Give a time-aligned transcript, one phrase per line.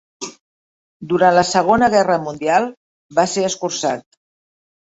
[1.11, 2.67] Durant la Segona Guerra Mundial
[3.21, 4.09] va ser escurçat.